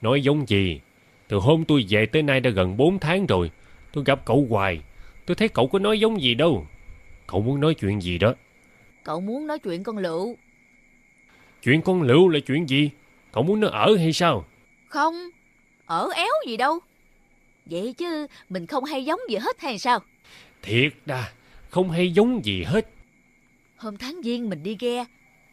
Nói 0.00 0.22
giống 0.22 0.48
gì? 0.48 0.80
Từ 1.28 1.36
hôm 1.36 1.64
tôi 1.64 1.84
về 1.88 2.06
tới 2.06 2.22
nay 2.22 2.40
đã 2.40 2.50
gần 2.50 2.76
4 2.76 2.98
tháng 2.98 3.26
rồi. 3.26 3.50
Tôi 3.92 4.04
gặp 4.04 4.24
cậu 4.24 4.46
hoài. 4.50 4.80
Tôi 5.32 5.36
thấy 5.36 5.48
cậu 5.48 5.66
có 5.66 5.78
nói 5.78 6.00
giống 6.00 6.22
gì 6.22 6.34
đâu. 6.34 6.66
Cậu 7.26 7.40
muốn 7.40 7.60
nói 7.60 7.74
chuyện 7.74 8.02
gì 8.02 8.18
đó? 8.18 8.34
Cậu 9.04 9.20
muốn 9.20 9.46
nói 9.46 9.58
chuyện 9.58 9.82
con 9.82 9.98
Lựu 9.98 10.36
Chuyện 11.62 11.82
con 11.82 12.02
Lựu 12.02 12.28
là 12.28 12.40
chuyện 12.46 12.68
gì? 12.68 12.90
Cậu 13.32 13.42
muốn 13.42 13.60
nó 13.60 13.68
ở 13.68 13.96
hay 13.96 14.12
sao? 14.12 14.44
Không, 14.88 15.30
ở 15.86 16.10
éo 16.14 16.32
gì 16.46 16.56
đâu 16.56 16.78
Vậy 17.66 17.94
chứ 17.98 18.26
mình 18.48 18.66
không 18.66 18.84
hay 18.84 19.04
giống 19.04 19.20
gì 19.28 19.36
hết 19.36 19.60
hay 19.60 19.78
sao? 19.78 20.00
Thiệt 20.62 20.92
đà, 21.06 21.32
không 21.70 21.90
hay 21.90 22.12
giống 22.12 22.44
gì 22.44 22.62
hết 22.62 22.88
Hôm 23.76 23.96
tháng 23.96 24.20
giêng 24.24 24.50
mình 24.50 24.62
đi 24.62 24.76
ghe 24.80 25.04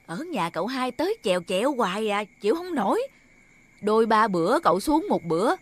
Ở 0.05 0.17
nhà 0.31 0.49
cậu 0.49 0.67
hai 0.67 0.91
tới 0.91 1.17
chèo 1.23 1.43
chẹo 1.43 1.75
hoài 1.75 2.09
à 2.09 2.23
Chịu 2.41 2.55
không 2.55 2.75
nổi 2.75 3.01
Đôi 3.81 4.05
ba 4.05 4.27
bữa 4.27 4.59
cậu 4.59 4.79
xuống 4.79 5.05
một 5.09 5.23
bữa 5.23 5.55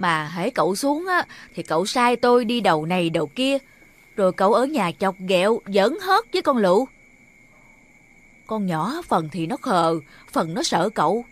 mà 0.00 0.30
hễ 0.34 0.50
cậu 0.50 0.76
xuống 0.76 1.06
á 1.06 1.24
Thì 1.54 1.62
cậu 1.62 1.86
sai 1.86 2.16
tôi 2.16 2.44
đi 2.44 2.60
đầu 2.60 2.86
này 2.86 3.10
đầu 3.10 3.26
kia 3.26 3.58
Rồi 4.16 4.32
cậu 4.32 4.52
ở 4.52 4.64
nhà 4.64 4.90
chọc 4.98 5.14
ghẹo, 5.18 5.60
giỡn 5.66 5.92
hớt 6.02 6.24
với 6.32 6.42
con 6.42 6.56
lụ. 6.56 6.88
Con 8.46 8.66
nhỏ 8.66 9.02
phần 9.08 9.28
thì 9.32 9.46
nó 9.46 9.56
khờ, 9.56 10.00
phần 10.32 10.54
nó 10.54 10.62
sợ 10.62 10.90
cậu. 10.94 11.24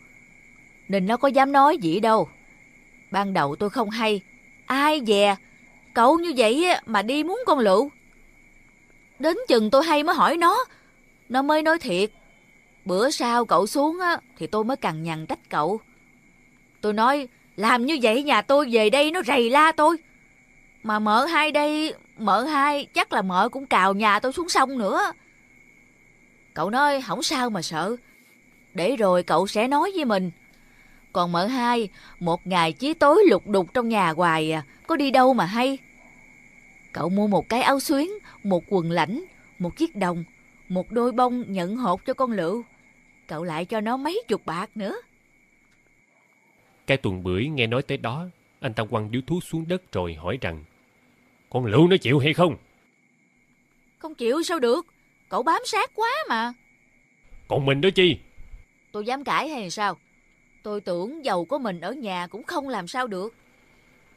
Nên 0.88 1.06
nó 1.06 1.16
có 1.16 1.28
dám 1.28 1.52
nói 1.52 1.78
gì 1.78 2.00
đâu. 2.00 2.28
Ban 3.10 3.32
đầu 3.32 3.56
tôi 3.56 3.70
không 3.70 3.90
hay. 3.90 4.20
Ai 4.66 5.00
dè, 5.06 5.36
cậu 5.94 6.18
như 6.18 6.32
vậy 6.36 6.66
mà 6.86 7.02
đi 7.02 7.24
muốn 7.24 7.40
con 7.46 7.58
lụ. 7.58 7.90
Đến 9.18 9.36
chừng 9.48 9.70
tôi 9.70 9.84
hay 9.84 10.02
mới 10.02 10.14
hỏi 10.14 10.36
nó, 10.36 10.64
nó 11.28 11.42
mới 11.42 11.62
nói 11.62 11.78
thiệt. 11.78 12.10
Bữa 12.84 13.10
sau 13.10 13.44
cậu 13.44 13.66
xuống 13.66 14.00
á, 14.00 14.20
thì 14.38 14.46
tôi 14.46 14.64
mới 14.64 14.76
cằn 14.76 15.02
nhằn 15.02 15.26
trách 15.26 15.50
cậu. 15.50 15.80
Tôi 16.80 16.92
nói, 16.92 17.28
làm 17.58 17.86
như 17.86 17.98
vậy 18.02 18.22
nhà 18.22 18.42
tôi 18.42 18.68
về 18.70 18.90
đây 18.90 19.10
nó 19.10 19.22
rầy 19.22 19.50
la 19.50 19.72
tôi. 19.72 19.96
Mà 20.82 20.98
mợ 20.98 21.24
hai 21.24 21.52
đây, 21.52 21.94
mợ 22.18 22.44
hai 22.44 22.84
chắc 22.84 23.12
là 23.12 23.22
mợ 23.22 23.48
cũng 23.48 23.66
cào 23.66 23.94
nhà 23.94 24.20
tôi 24.20 24.32
xuống 24.32 24.48
sông 24.48 24.78
nữa. 24.78 25.12
Cậu 26.54 26.70
nói 26.70 27.00
không 27.00 27.22
sao 27.22 27.50
mà 27.50 27.62
sợ. 27.62 27.96
Để 28.74 28.96
rồi 28.96 29.22
cậu 29.22 29.46
sẽ 29.46 29.68
nói 29.68 29.92
với 29.94 30.04
mình. 30.04 30.30
Còn 31.12 31.32
mợ 31.32 31.46
hai, 31.46 31.88
một 32.20 32.46
ngày 32.46 32.72
chí 32.72 32.94
tối 32.94 33.24
lục 33.30 33.46
đục 33.46 33.74
trong 33.74 33.88
nhà 33.88 34.10
hoài 34.10 34.52
à, 34.52 34.62
có 34.86 34.96
đi 34.96 35.10
đâu 35.10 35.34
mà 35.34 35.44
hay. 35.44 35.78
Cậu 36.92 37.08
mua 37.08 37.26
một 37.26 37.48
cái 37.48 37.62
áo 37.62 37.80
xuyến, 37.80 38.10
một 38.42 38.64
quần 38.68 38.90
lãnh, 38.90 39.24
một 39.58 39.76
chiếc 39.76 39.96
đồng, 39.96 40.24
một 40.68 40.90
đôi 40.90 41.12
bông 41.12 41.44
nhận 41.48 41.76
hột 41.76 42.06
cho 42.06 42.14
con 42.14 42.32
lựu. 42.32 42.62
Cậu 43.26 43.44
lại 43.44 43.64
cho 43.64 43.80
nó 43.80 43.96
mấy 43.96 44.22
chục 44.28 44.42
bạc 44.46 44.70
nữa. 44.74 44.96
Cái 46.88 46.96
tuần 46.96 47.22
bưởi 47.22 47.46
nghe 47.46 47.66
nói 47.66 47.82
tới 47.82 47.98
đó, 47.98 48.26
anh 48.60 48.74
ta 48.74 48.84
quăng 48.84 49.10
điếu 49.10 49.22
thuốc 49.26 49.44
xuống 49.44 49.64
đất 49.68 49.92
rồi 49.92 50.14
hỏi 50.14 50.38
rằng 50.40 50.64
Con 51.50 51.66
lựu 51.66 51.88
nó 51.88 51.96
chịu 51.96 52.18
hay 52.18 52.34
không? 52.34 52.56
Không 53.98 54.14
chịu 54.14 54.42
sao 54.42 54.60
được, 54.60 54.86
cậu 55.28 55.42
bám 55.42 55.62
sát 55.64 55.90
quá 55.94 56.10
mà. 56.28 56.52
Còn 57.48 57.66
mình 57.66 57.80
đó 57.80 57.88
chi? 57.94 58.16
Tôi 58.92 59.06
dám 59.06 59.24
cãi 59.24 59.48
hay 59.48 59.70
sao? 59.70 59.96
Tôi 60.62 60.80
tưởng 60.80 61.24
giàu 61.24 61.44
có 61.44 61.58
mình 61.58 61.80
ở 61.80 61.92
nhà 61.92 62.26
cũng 62.26 62.42
không 62.42 62.68
làm 62.68 62.88
sao 62.88 63.06
được. 63.06 63.34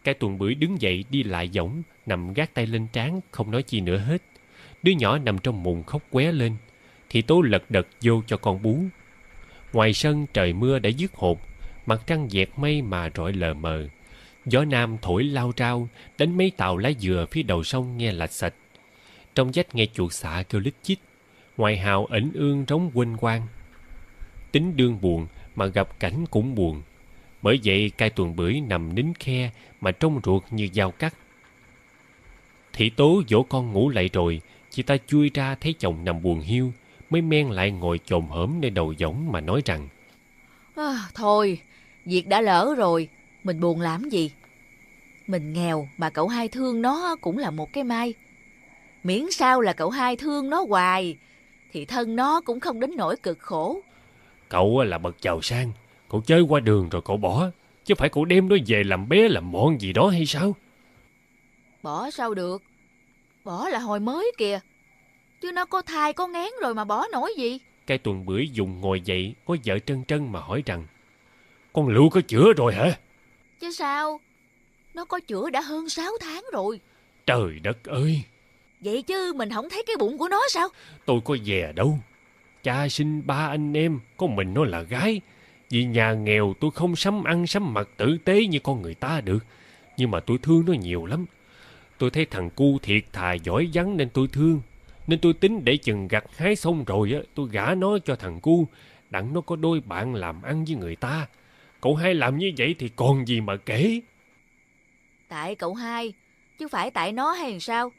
Cái 0.04 0.14
tuần 0.14 0.38
bưởi 0.38 0.56
đứng 0.56 0.82
dậy 0.82 1.06
đi 1.10 1.24
lại 1.24 1.50
võng 1.56 1.84
nằm 2.06 2.34
gác 2.34 2.54
tay 2.54 2.66
lên 2.68 2.88
trán 2.94 3.20
không 3.32 3.52
nói 3.52 3.64
chi 3.64 3.82
nữa 3.82 3.98
hết. 3.98 4.22
Đứa 4.84 4.92
nhỏ 4.92 5.18
nằm 5.18 5.38
trong 5.40 5.64
mùng 5.64 5.84
khóc 5.84 6.02
qué 6.12 6.32
lên. 6.32 6.56
Thì 7.10 7.22
tố 7.22 7.42
lật 7.42 7.72
đật 7.72 7.88
vô 8.02 8.22
cho 8.28 8.38
con 8.38 8.62
bú. 8.62 8.80
Ngoài 9.74 9.94
sân 9.94 10.26
trời 10.34 10.54
mưa 10.54 10.80
đã 10.80 10.90
dứt 10.90 11.14
hột. 11.14 11.51
Mặt 11.86 12.02
trăng 12.08 12.30
dẹt 12.30 12.50
mây 12.58 12.82
mà 12.82 13.10
rọi 13.16 13.34
lờ 13.34 13.54
mờ. 13.54 13.88
Gió 14.46 14.66
nam 14.66 14.98
thổi 15.02 15.24
lao 15.24 15.52
rao 15.58 15.90
đánh 16.18 16.38
mấy 16.38 16.52
tàu 16.58 16.78
lá 16.78 16.92
dừa 17.00 17.26
phía 17.32 17.44
đầu 17.44 17.64
sông 17.64 17.98
nghe 17.98 18.12
lạch 18.12 18.32
sạch. 18.32 18.54
Trong 19.36 19.52
vách 19.54 19.76
nghe 19.76 19.86
chuột 19.86 20.14
xạ 20.14 20.44
kêu 20.50 20.62
lít 20.62 20.74
chít. 20.84 21.00
Ngoài 21.58 21.78
hào 21.78 22.06
ẩn 22.06 22.32
ương 22.34 22.66
trống 22.66 22.92
quênh 22.94 23.18
quang. 23.18 23.48
Tính 24.52 24.76
đương 24.76 25.02
buồn 25.02 25.28
mà 25.56 25.66
gặp 25.66 26.00
cảnh 26.00 26.26
cũng 26.32 26.56
buồn. 26.56 26.82
Bởi 27.42 27.60
vậy 27.64 27.92
cai 27.98 28.10
tuần 28.10 28.36
bưởi 28.36 28.62
nằm 28.62 28.96
nín 28.96 29.14
khe 29.20 29.52
mà 29.82 29.92
trong 29.92 30.22
ruột 30.24 30.44
như 30.52 30.70
dao 30.74 30.92
cắt. 30.92 31.16
Thị 32.74 32.90
tố 32.90 33.22
dỗ 33.28 33.44
con 33.44 33.72
ngủ 33.72 33.90
lại 33.90 34.10
rồi, 34.14 34.42
chị 34.70 34.84
ta 34.84 34.98
chui 35.08 35.32
ra 35.34 35.56
thấy 35.56 35.74
chồng 35.80 36.06
nằm 36.06 36.22
buồn 36.22 36.40
hiu, 36.40 36.74
mới 37.10 37.22
men 37.22 37.50
lại 37.50 37.72
ngồi 37.72 38.00
chồm 38.06 38.28
hổm 38.28 38.58
nơi 38.62 38.72
đầu 38.72 38.94
võng 39.00 39.32
mà 39.32 39.42
nói 39.42 39.62
rằng 39.66 39.88
à, 40.76 41.10
Thôi, 41.14 41.60
việc 42.06 42.28
đã 42.28 42.42
lỡ 42.42 42.76
rồi, 42.78 43.08
mình 43.44 43.60
buồn 43.60 43.82
làm 43.82 44.10
gì? 44.10 44.32
Mình 45.28 45.54
nghèo 45.54 45.88
mà 45.98 46.10
cậu 46.10 46.28
hai 46.28 46.48
thương 46.48 46.82
nó 46.82 47.16
cũng 47.22 47.38
là 47.38 47.52
một 47.52 47.74
cái 47.74 47.84
may. 47.84 48.14
Miễn 49.04 49.32
sao 49.32 49.62
là 49.62 49.74
cậu 49.74 49.90
hai 49.90 50.16
thương 50.16 50.50
nó 50.50 50.66
hoài, 50.70 51.18
thì 51.72 51.86
thân 51.86 52.16
nó 52.16 52.42
cũng 52.42 52.60
không 52.60 52.80
đến 52.80 52.92
nỗi 52.98 53.16
cực 53.18 53.40
khổ. 53.40 53.82
Cậu 54.50 54.84
là 54.84 54.98
bậc 54.98 55.22
giàu 55.22 55.42
sang, 55.42 55.72
cậu 56.10 56.22
chơi 56.22 56.42
qua 56.42 56.60
đường 56.60 56.90
rồi 56.90 57.02
cậu 57.06 57.18
bỏ, 57.18 57.50
chứ 57.86 57.96
phải 57.96 58.10
cậu 58.10 58.26
đem 58.26 58.50
nó 58.50 58.56
về 58.68 58.84
làm 58.84 59.10
bé 59.10 59.28
làm 59.28 59.52
mọn 59.52 59.82
gì 59.82 59.94
đó 59.94 60.08
hay 60.08 60.26
sao? 60.26 60.56
Bỏ 61.84 62.10
sao 62.10 62.34
được? 62.34 62.64
Bỏ 63.44 63.70
là 63.70 63.80
hồi 63.80 64.00
mới 64.00 64.32
kìa. 64.38 64.60
Chứ 65.42 65.52
nó 65.52 65.66
có 65.66 65.82
thai 65.82 66.14
có 66.14 66.28
ngán 66.28 66.50
rồi 66.62 66.74
mà 66.74 66.86
bỏ 66.86 67.08
nổi 67.12 67.34
gì? 67.38 67.60
Cái 67.88 67.98
tuần 67.98 68.26
bưởi 68.26 68.50
dùng 68.54 68.82
ngồi 68.82 69.02
dậy, 69.02 69.34
có 69.46 69.58
vợ 69.66 69.80
trân 69.80 70.04
trân 70.06 70.32
mà 70.32 70.40
hỏi 70.40 70.64
rằng 70.66 70.86
Con 71.74 71.88
lựu 71.88 72.10
có 72.10 72.22
chữa 72.22 72.54
rồi 72.54 72.74
hả? 72.74 72.98
Chứ 73.60 73.72
sao? 73.72 74.20
Nó 74.94 75.06
có 75.06 75.20
chữa 75.20 75.50
đã 75.50 75.62
hơn 75.62 75.90
6 75.90 76.12
tháng 76.22 76.44
rồi. 76.54 76.80
Trời 77.26 77.60
đất 77.64 77.84
ơi! 77.84 78.24
Vậy 78.82 79.02
chứ 79.02 79.34
mình 79.36 79.50
không 79.50 79.70
thấy 79.70 79.84
cái 79.88 79.96
bụng 80.00 80.18
của 80.18 80.28
nó 80.30 80.42
sao? 80.50 80.68
Tôi 81.06 81.20
có 81.26 81.38
về 81.46 81.72
đâu. 81.76 82.00
Cha 82.64 82.90
sinh 82.90 83.28
ba 83.28 83.48
anh 83.48 83.74
em, 83.74 84.00
có 84.18 84.28
mình 84.28 84.54
nó 84.54 84.64
là 84.64 84.82
gái. 84.82 85.22
Vì 85.70 85.86
nhà 85.86 86.14
nghèo 86.14 86.54
tôi 86.60 86.72
không 86.72 86.96
sắm 86.96 87.24
ăn 87.24 87.48
sắm 87.48 87.74
mặc 87.74 87.90
tử 87.98 88.18
tế 88.26 88.46
như 88.46 88.60
con 88.60 88.82
người 88.82 88.96
ta 88.96 89.22
được. 89.22 89.40
Nhưng 89.98 90.12
mà 90.12 90.20
tôi 90.20 90.38
thương 90.38 90.64
nó 90.68 90.74
nhiều 90.74 91.06
lắm. 91.06 91.26
Tôi 91.98 92.10
thấy 92.10 92.26
thằng 92.26 92.50
cu 92.50 92.78
thiệt 92.82 93.04
thà 93.14 93.34
giỏi 93.34 93.70
vắng 93.74 93.98
nên 93.98 94.10
tôi 94.10 94.28
thương. 94.28 94.62
Nên 95.08 95.20
tôi 95.20 95.34
tính 95.34 95.66
để 95.66 95.78
chừng 95.78 96.08
gặt 96.08 96.24
hái 96.38 96.56
xong 96.56 96.84
rồi 96.84 97.14
á, 97.14 97.20
tôi 97.36 97.48
gả 97.52 97.76
nó 97.76 97.98
cho 98.06 98.16
thằng 98.16 98.40
cu. 98.40 98.68
Đặng 99.10 99.34
nó 99.34 99.42
có 99.42 99.56
đôi 99.56 99.82
bạn 99.86 100.16
làm 100.16 100.42
ăn 100.42 100.66
với 100.66 100.76
người 100.76 100.96
ta. 100.96 101.28
Cậu 101.82 101.96
hai 101.96 102.14
làm 102.14 102.38
như 102.38 102.52
vậy 102.58 102.76
thì 102.80 102.90
còn 102.96 103.28
gì 103.28 103.42
mà 103.42 103.56
kể. 103.56 104.02
Tại 105.30 105.56
cậu 105.56 105.74
hai, 105.74 106.14
chứ 106.60 106.68
phải 106.68 106.92
tại 106.92 107.12
nó 107.12 107.32
hay 107.32 107.60
sao? 107.60 107.92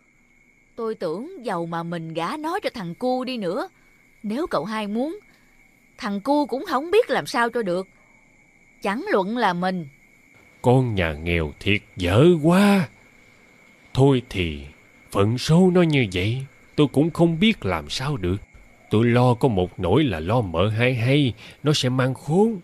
Tôi 0.77 0.95
tưởng 0.95 1.45
giàu 1.45 1.67
mà 1.67 1.83
mình 1.83 2.15
gả 2.15 2.37
nó 2.37 2.61
cho 2.61 2.71
thằng 2.75 2.95
cu 2.95 3.25
đi 3.25 3.37
nữa. 3.37 3.69
Nếu 4.23 4.47
cậu 4.47 4.65
hai 4.65 4.87
muốn, 4.87 5.19
thằng 5.99 6.21
cu 6.21 6.47
cũng 6.47 6.65
không 6.67 6.91
biết 6.91 7.11
làm 7.11 7.27
sao 7.27 7.51
cho 7.51 7.63
được. 7.63 7.89
Chẳng 8.83 9.05
luận 9.11 9.37
là 9.37 9.53
mình. 9.53 9.89
Con 10.63 10.95
nhà 10.95 11.13
nghèo 11.13 11.53
thiệt 11.61 11.83
dở 11.97 12.27
quá. 12.43 12.89
Thôi 13.95 14.23
thì, 14.31 14.61
phận 15.11 15.39
số 15.39 15.71
nó 15.75 15.83
như 15.83 16.07
vậy, 16.13 16.47
tôi 16.77 16.87
cũng 16.93 17.11
không 17.11 17.41
biết 17.41 17.65
làm 17.65 17.91
sao 17.91 18.17
được. 18.17 18.37
Tôi 18.91 19.07
lo 19.07 19.35
có 19.35 19.49
một 19.49 19.81
nỗi 19.81 20.05
là 20.05 20.21
lo 20.21 20.41
mợ 20.41 20.69
hai 20.69 20.95
hay, 20.95 21.33
nó 21.63 21.73
sẽ 21.73 21.89
mang 21.89 22.15
khốn. 22.15 22.61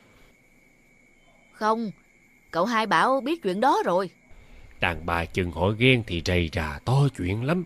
Không, 1.59 1.91
cậu 2.51 2.65
hai 2.65 2.87
bảo 2.87 3.21
biết 3.21 3.43
chuyện 3.43 3.61
đó 3.61 3.83
rồi. 3.85 4.11
Đàn 4.81 5.07
bà 5.07 5.25
chừng 5.25 5.51
họ 5.51 5.69
ghen 5.79 6.03
thì 6.07 6.23
rầy 6.25 6.51
rà 6.53 6.79
to 6.85 7.09
chuyện 7.17 7.45
lắm. 7.45 7.65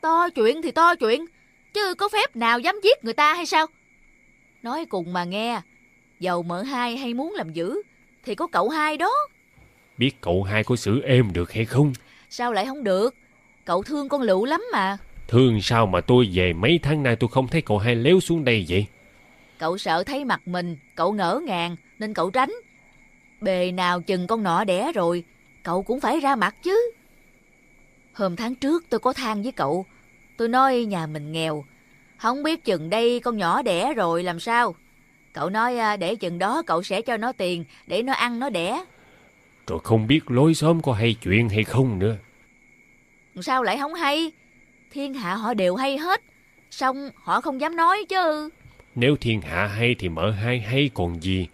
To 0.00 0.28
chuyện 0.34 0.62
thì 0.62 0.70
to 0.70 0.94
chuyện, 0.94 1.24
chứ 1.74 1.94
có 1.98 2.08
phép 2.08 2.36
nào 2.36 2.58
dám 2.58 2.74
giết 2.82 3.04
người 3.04 3.14
ta 3.14 3.34
hay 3.34 3.46
sao? 3.46 3.66
Nói 4.62 4.86
cùng 4.86 5.12
mà 5.12 5.24
nghe, 5.24 5.60
giàu 6.20 6.42
mợ 6.42 6.62
hai 6.62 6.96
hay 6.96 7.14
muốn 7.14 7.34
làm 7.34 7.52
dữ, 7.52 7.82
thì 8.24 8.34
có 8.34 8.46
cậu 8.46 8.68
hai 8.68 8.96
đó. 8.96 9.12
Biết 9.98 10.20
cậu 10.20 10.42
hai 10.42 10.64
có 10.64 10.76
xử 10.76 11.02
êm 11.02 11.32
được 11.32 11.52
hay 11.52 11.64
không? 11.64 11.92
Sao 12.30 12.52
lại 12.52 12.66
không 12.66 12.84
được? 12.84 13.14
Cậu 13.64 13.82
thương 13.82 14.08
con 14.08 14.22
lựu 14.22 14.44
lắm 14.44 14.62
mà. 14.72 14.98
Thương 15.28 15.62
sao 15.62 15.86
mà 15.86 16.00
tôi 16.00 16.30
về 16.32 16.52
mấy 16.52 16.80
tháng 16.82 17.02
nay 17.02 17.16
tôi 17.16 17.30
không 17.32 17.48
thấy 17.48 17.62
cậu 17.62 17.78
hai 17.78 17.94
léo 17.94 18.20
xuống 18.20 18.44
đây 18.44 18.66
vậy? 18.68 18.86
Cậu 19.58 19.78
sợ 19.78 20.04
thấy 20.04 20.24
mặt 20.24 20.48
mình, 20.48 20.76
cậu 20.94 21.12
ngỡ 21.12 21.40
ngàng, 21.46 21.76
nên 21.98 22.14
cậu 22.14 22.30
tránh. 22.30 22.52
Bề 23.40 23.72
nào 23.72 24.00
chừng 24.00 24.26
con 24.26 24.42
nọ 24.42 24.64
đẻ 24.64 24.92
rồi, 24.92 25.24
cậu 25.62 25.82
cũng 25.82 26.00
phải 26.00 26.20
ra 26.20 26.36
mặt 26.36 26.54
chứ. 26.62 26.92
Hôm 28.12 28.36
tháng 28.36 28.54
trước 28.54 28.84
tôi 28.88 29.00
có 29.00 29.12
than 29.12 29.42
với 29.42 29.52
cậu. 29.52 29.86
Tôi 30.36 30.48
nói 30.48 30.84
nhà 30.84 31.06
mình 31.06 31.32
nghèo. 31.32 31.64
Không 32.16 32.42
biết 32.42 32.64
chừng 32.64 32.90
đây 32.90 33.20
con 33.20 33.36
nhỏ 33.36 33.62
đẻ 33.62 33.94
rồi 33.94 34.22
làm 34.22 34.40
sao. 34.40 34.74
Cậu 35.32 35.50
nói 35.50 35.78
à, 35.78 35.96
để 35.96 36.14
chừng 36.14 36.38
đó 36.38 36.62
cậu 36.66 36.82
sẽ 36.82 37.02
cho 37.02 37.16
nó 37.16 37.32
tiền 37.32 37.64
để 37.86 38.02
nó 38.02 38.12
ăn 38.12 38.38
nó 38.38 38.50
đẻ. 38.50 38.84
Rồi 39.66 39.78
không 39.84 40.06
biết 40.06 40.30
lối 40.30 40.54
xóm 40.54 40.82
có 40.82 40.92
hay 40.92 41.16
chuyện 41.22 41.48
hay 41.48 41.64
không 41.64 41.98
nữa. 41.98 42.16
Sao 43.42 43.62
lại 43.62 43.78
không 43.78 43.94
hay? 43.94 44.32
Thiên 44.90 45.14
hạ 45.14 45.34
họ 45.34 45.54
đều 45.54 45.76
hay 45.76 45.98
hết. 45.98 46.22
Xong 46.70 47.10
họ 47.14 47.40
không 47.40 47.60
dám 47.60 47.76
nói 47.76 48.04
chứ. 48.08 48.50
Nếu 48.94 49.16
thiên 49.16 49.40
hạ 49.40 49.66
hay 49.66 49.94
thì 49.98 50.08
mợ 50.08 50.30
hai 50.30 50.60
hay 50.60 50.90
còn 50.94 51.22
gì. 51.22 51.48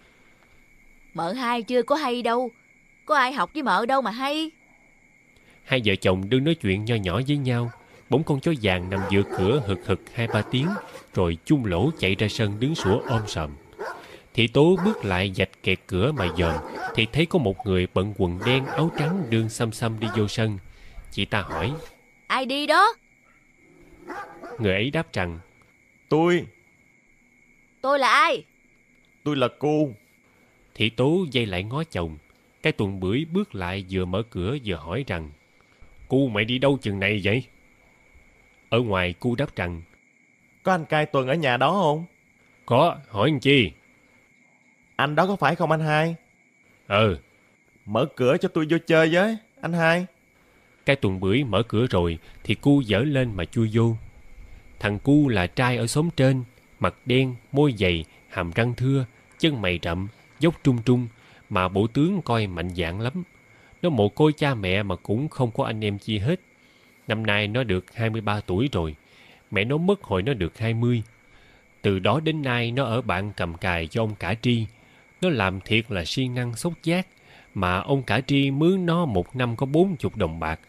Mợ 1.16 1.32
hai 1.32 1.62
chưa 1.62 1.82
có 1.82 1.96
hay 1.96 2.22
đâu. 2.22 2.50
Có 3.04 3.16
ai 3.16 3.32
học 3.32 3.50
với 3.54 3.62
mợ 3.62 3.86
đâu 3.86 4.02
mà 4.02 4.10
hay. 4.10 4.50
Hai 5.64 5.82
vợ 5.84 5.94
chồng 5.94 6.28
đứng 6.28 6.44
nói 6.44 6.54
chuyện 6.54 6.84
nho 6.84 6.94
nhỏ 6.94 7.20
với 7.28 7.36
nhau. 7.36 7.70
Bỗng 8.10 8.24
con 8.24 8.40
chó 8.40 8.52
vàng 8.62 8.90
nằm 8.90 9.00
giữa 9.10 9.22
cửa 9.38 9.62
hực 9.66 9.86
hực 9.86 10.00
hai 10.14 10.26
ba 10.26 10.42
tiếng, 10.42 10.66
rồi 11.14 11.38
chung 11.44 11.64
lỗ 11.64 11.90
chạy 11.98 12.14
ra 12.14 12.28
sân 12.30 12.60
đứng 12.60 12.74
sủa 12.74 13.00
ôm 13.06 13.22
sòm. 13.26 13.50
Thị 14.34 14.46
tố 14.46 14.76
bước 14.84 15.04
lại 15.04 15.32
dạch 15.36 15.62
kẹt 15.62 15.78
cửa 15.86 16.12
mà 16.12 16.28
dòm, 16.38 16.54
thì 16.94 17.06
thấy 17.12 17.26
có 17.26 17.38
một 17.38 17.66
người 17.66 17.86
bận 17.94 18.14
quần 18.18 18.38
đen 18.46 18.66
áo 18.66 18.90
trắng 18.98 19.22
đương 19.30 19.48
xăm 19.48 19.72
xăm 19.72 20.00
đi 20.00 20.06
vô 20.16 20.28
sân. 20.28 20.58
Chị 21.10 21.24
ta 21.24 21.40
hỏi, 21.40 21.72
Ai 22.26 22.46
đi 22.46 22.66
đó? 22.66 22.94
người 24.58 24.72
ấy 24.72 24.90
đáp 24.90 25.12
rằng, 25.12 25.38
Tôi, 26.08 26.46
Tôi 27.80 27.98
là 27.98 28.08
ai? 28.08 28.44
tôi 29.24 29.36
là 29.36 29.48
cô. 29.58 29.90
Thị 30.76 30.90
tố 30.90 31.26
dây 31.32 31.46
lại 31.46 31.62
ngó 31.62 31.84
chồng. 31.84 32.18
Cái 32.62 32.72
tuần 32.72 33.00
bưởi 33.00 33.24
bước 33.32 33.54
lại 33.54 33.84
vừa 33.90 34.04
mở 34.04 34.22
cửa 34.30 34.56
vừa 34.64 34.74
hỏi 34.74 35.04
rằng, 35.06 35.30
Cu 36.08 36.28
mày 36.28 36.44
đi 36.44 36.58
đâu 36.58 36.78
chừng 36.82 37.00
này 37.00 37.20
vậy? 37.24 37.42
Ở 38.68 38.80
ngoài 38.80 39.12
cu 39.12 39.34
đáp 39.34 39.56
rằng, 39.56 39.82
Có 40.62 40.72
anh 40.72 40.84
cai 40.84 41.06
tuần 41.06 41.28
ở 41.28 41.34
nhà 41.34 41.56
đó 41.56 41.72
không? 41.72 42.04
có, 42.66 42.98
hỏi 43.08 43.30
anh 43.30 43.40
chi? 43.40 43.70
Anh 44.96 45.14
đó 45.14 45.26
có 45.26 45.36
phải 45.36 45.54
không 45.54 45.70
anh 45.70 45.80
hai? 45.80 46.14
Ừ, 46.88 47.18
Mở 47.86 48.06
cửa 48.16 48.36
cho 48.40 48.48
tôi 48.48 48.66
vô 48.70 48.76
chơi 48.86 49.08
với, 49.12 49.36
anh 49.60 49.72
hai. 49.72 50.06
cái 50.86 50.96
tuần 50.96 51.20
bưởi 51.20 51.44
mở 51.44 51.62
cửa 51.62 51.86
rồi 51.90 52.18
thì 52.44 52.54
cu 52.54 52.80
dở 52.80 52.98
lên 52.98 53.32
mà 53.36 53.44
chui 53.44 53.70
vô. 53.72 53.96
Thằng 54.78 54.98
cu 54.98 55.28
là 55.28 55.46
trai 55.46 55.76
ở 55.76 55.86
xóm 55.86 56.08
trên, 56.16 56.44
mặt 56.78 56.94
đen, 57.06 57.34
môi 57.52 57.74
dày, 57.78 58.04
hàm 58.28 58.50
răng 58.54 58.74
thưa, 58.74 59.04
chân 59.38 59.62
mày 59.62 59.78
rậm, 59.82 60.08
dốc 60.40 60.64
trung 60.64 60.78
trung, 60.84 61.06
mà 61.50 61.68
bộ 61.68 61.86
tướng 61.86 62.22
coi 62.22 62.46
mạnh 62.46 62.70
dạn 62.76 63.00
lắm. 63.00 63.22
Nó 63.82 63.90
mồ 63.90 64.08
côi 64.08 64.32
cha 64.32 64.54
mẹ 64.54 64.82
mà 64.82 64.96
cũng 64.96 65.28
không 65.28 65.50
có 65.50 65.64
anh 65.64 65.84
em 65.84 65.98
chi 65.98 66.18
hết. 66.18 66.40
Năm 67.08 67.26
nay 67.26 67.48
nó 67.48 67.64
được 67.64 67.84
23 67.94 68.40
tuổi 68.40 68.68
rồi. 68.72 68.94
Mẹ 69.50 69.64
nó 69.64 69.76
mất 69.76 70.02
hồi 70.02 70.22
nó 70.22 70.34
được 70.34 70.58
20. 70.58 71.02
Từ 71.82 71.98
đó 71.98 72.20
đến 72.20 72.42
nay 72.42 72.72
nó 72.72 72.84
ở 72.84 73.02
bạn 73.02 73.32
cầm 73.36 73.54
cài 73.54 73.86
cho 73.86 74.02
ông 74.02 74.14
cả 74.14 74.34
tri. 74.42 74.66
Nó 75.20 75.28
làm 75.28 75.60
thiệt 75.60 75.90
là 75.90 76.04
siêng 76.04 76.34
năng 76.34 76.54
sốt 76.54 76.72
giác. 76.82 77.06
Mà 77.54 77.78
ông 77.78 78.02
cả 78.02 78.20
tri 78.20 78.50
mướn 78.50 78.86
nó 78.86 79.04
một 79.04 79.36
năm 79.36 79.56
có 79.56 79.66
40 79.66 80.10
đồng 80.14 80.40
bạc. 80.40 80.60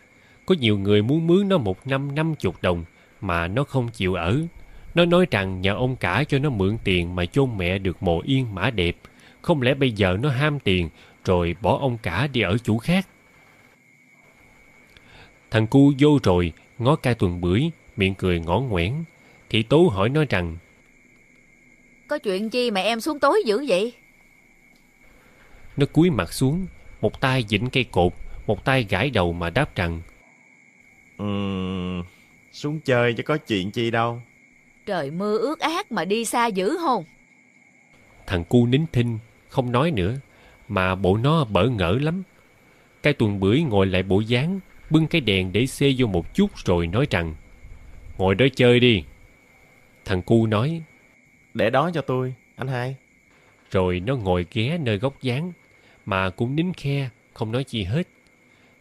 Có 0.45 0.55
nhiều 0.59 0.77
người 0.77 1.01
muốn 1.01 1.27
mướn 1.27 1.49
nó 1.49 1.57
một 1.57 1.87
năm 1.87 2.15
50 2.15 2.53
đồng 2.61 2.85
mà 3.21 3.47
nó 3.47 3.63
không 3.63 3.89
chịu 3.89 4.13
ở. 4.13 4.41
Nó 4.95 5.05
nói 5.05 5.25
rằng 5.31 5.61
nhờ 5.61 5.73
ông 5.73 5.95
cả 5.95 6.23
cho 6.27 6.39
nó 6.39 6.49
mượn 6.49 6.77
tiền 6.83 7.15
mà 7.15 7.25
chôn 7.25 7.49
mẹ 7.57 7.77
được 7.77 8.03
mồ 8.03 8.21
yên 8.25 8.55
mã 8.55 8.69
đẹp. 8.69 8.95
Không 9.47 9.61
lẽ 9.61 9.73
bây 9.73 9.91
giờ 9.91 10.17
nó 10.21 10.29
ham 10.29 10.59
tiền 10.59 10.89
rồi 11.25 11.55
bỏ 11.61 11.77
ông 11.81 11.97
cả 11.97 12.27
đi 12.27 12.41
ở 12.41 12.57
chủ 12.57 12.77
khác. 12.77 13.07
Thằng 15.51 15.67
cu 15.67 15.93
vô 15.99 16.19
rồi, 16.23 16.53
ngó 16.77 16.95
ca 16.95 17.13
tuần 17.13 17.41
bưởi, 17.41 17.71
miệng 17.97 18.15
cười 18.15 18.39
ngõ 18.39 18.59
ngoẻn. 18.59 19.03
Thị 19.49 19.63
tố 19.63 19.91
hỏi 19.93 20.09
nó 20.09 20.23
rằng, 20.29 20.57
Có 22.07 22.17
chuyện 22.17 22.49
chi 22.49 22.71
mà 22.71 22.81
em 22.81 22.99
xuống 23.01 23.19
tối 23.19 23.43
dữ 23.45 23.65
vậy? 23.67 23.93
nó 25.77 25.85
cúi 25.85 26.09
mặt 26.09 26.33
xuống, 26.33 26.67
một 27.01 27.21
tay 27.21 27.45
dĩnh 27.49 27.69
cây 27.69 27.83
cột, 27.83 28.13
một 28.47 28.65
tay 28.65 28.85
gãi 28.89 29.09
đầu 29.09 29.33
mà 29.33 29.49
đáp 29.49 29.75
rằng, 29.75 30.01
Ừm, 31.17 32.03
xuống 32.51 32.79
chơi 32.79 33.13
chứ 33.13 33.23
có 33.23 33.37
chuyện 33.37 33.71
chi 33.71 33.91
đâu. 33.91 34.21
Trời 34.85 35.11
mưa 35.11 35.37
ướt 35.37 35.59
át 35.59 35.91
mà 35.91 36.05
đi 36.05 36.25
xa 36.25 36.47
dữ 36.47 36.77
hôn. 36.77 37.03
thằng 38.27 38.43
cu 38.43 38.65
nín 38.65 38.85
thinh, 38.91 39.19
không 39.57 39.71
nói 39.71 39.91
nữa, 39.91 40.19
mà 40.67 40.95
bộ 40.95 41.17
nó 41.17 41.45
bỡ 41.45 41.69
ngỡ 41.69 41.91
lắm. 42.01 42.23
Cái 43.03 43.13
tuần 43.13 43.39
bưởi 43.39 43.61
ngồi 43.61 43.85
lại 43.85 44.03
bộ 44.03 44.19
dáng, 44.19 44.59
bưng 44.89 45.07
cái 45.07 45.21
đèn 45.21 45.51
để 45.51 45.65
xê 45.65 45.93
vô 45.97 46.07
một 46.07 46.33
chút 46.33 46.51
rồi 46.65 46.87
nói 46.87 47.07
rằng, 47.09 47.35
ngồi 48.17 48.35
đó 48.35 48.45
chơi 48.55 48.79
đi. 48.79 49.03
Thằng 50.05 50.21
cu 50.21 50.47
nói, 50.47 50.81
Để 51.53 51.69
đó 51.69 51.91
cho 51.93 52.01
tôi, 52.01 52.33
anh 52.55 52.67
hai. 52.67 52.95
rồi 53.71 53.99
nó 53.99 54.15
ngồi 54.15 54.45
ghé 54.53 54.77
nơi 54.77 54.97
góc 54.97 55.21
dáng, 55.21 55.53
mà 56.05 56.29
cũng 56.29 56.55
nín 56.55 56.73
khe, 56.73 57.09
không 57.33 57.51
nói 57.51 57.63
chi 57.63 57.83
hết. 57.83 58.07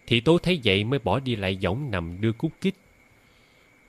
Thị 0.07 0.21
tố 0.21 0.39
thấy 0.39 0.61
vậy 0.65 0.85
mới 0.85 0.99
bỏ 0.99 1.21
đi 1.21 1.37
lại 1.37 1.59
võng 1.63 1.91
nằm 1.91 2.21
đưa 2.21 2.33
cút 2.33 2.53
kích. 2.61 2.75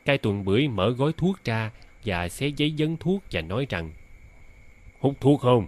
Cái 0.06 0.18
tuần 0.18 0.46
bưởi 0.46 0.68
mở 0.68 0.90
gói 0.90 1.12
thuốc 1.18 1.44
ra 1.44 1.72
và 2.06 2.30
xé 2.30 2.48
giấy 2.48 2.74
dấn 2.78 2.98
thuốc 2.98 3.24
và 3.32 3.42
nói 3.42 3.66
rằng, 3.70 3.92
hút 5.00 5.16
thuốc 5.22 5.42
không? 5.42 5.68